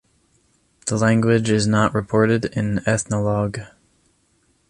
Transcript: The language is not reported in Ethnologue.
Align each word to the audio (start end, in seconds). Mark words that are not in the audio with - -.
The 0.87 0.97
language 0.97 1.51
is 1.51 1.67
not 1.67 1.93
reported 1.93 2.45
in 2.45 2.79
Ethnologue. 2.89 3.59